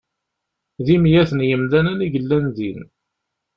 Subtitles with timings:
[0.85, 2.79] D imyaten n yemdanen i yellan din.